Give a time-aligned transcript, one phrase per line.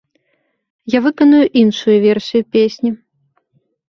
[0.93, 2.91] Я выканаю іншую версію песні.